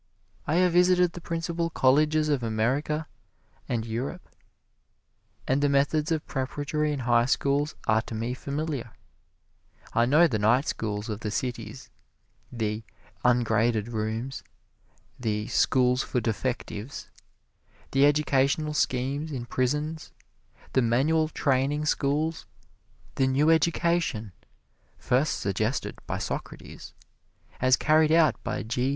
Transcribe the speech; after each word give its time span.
I 0.47 0.55
have 0.55 0.71
visited 0.73 1.13
the 1.13 1.21
principal 1.21 1.69
colleges 1.69 2.27
of 2.27 2.41
America 2.41 3.05
and 3.69 3.85
Europe, 3.85 4.29
and 5.47 5.61
the 5.61 5.69
methods 5.69 6.11
of 6.11 6.25
Preparatory 6.25 6.91
and 6.91 7.03
High 7.03 7.25
Schools 7.27 7.75
are 7.85 8.01
to 8.01 8.15
me 8.15 8.33
familiar. 8.33 8.93
I 9.93 10.07
know 10.07 10.25
the 10.25 10.39
night 10.39 10.67
schools 10.67 11.07
of 11.07 11.19
the 11.19 11.29
cities, 11.29 11.91
the 12.51 12.81
"Ungraded 13.23 13.89
Rooms," 13.89 14.43
the 15.19 15.45
Schools 15.49 16.01
for 16.01 16.19
Defectives, 16.19 17.11
the 17.91 18.07
educational 18.07 18.73
schemes 18.73 19.31
in 19.31 19.45
prisons, 19.45 20.13
the 20.73 20.81
Manual 20.81 21.27
Training 21.27 21.85
Schools, 21.85 22.47
the 23.17 23.27
New 23.27 23.51
Education 23.51 24.31
(first 24.97 25.37
suggested 25.39 25.99
by 26.07 26.17
Socrates) 26.17 26.95
as 27.59 27.77
carried 27.77 28.11
out 28.11 28.43
by 28.43 28.63
G. 28.63 28.89